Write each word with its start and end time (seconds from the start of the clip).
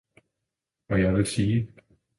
og 0.89 1.01
jeg 1.01 1.13
vil 1.13 1.25
sige. 1.27 1.69